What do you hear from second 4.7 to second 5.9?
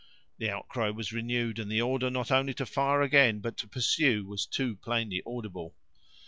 plainly audible.